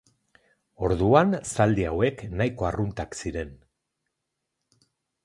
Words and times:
Orduan 0.85 1.35
zaldi 1.49 1.85
hauek 1.89 2.23
nahiko 2.39 2.69
arruntak 2.71 3.19
ziren. 3.25 3.53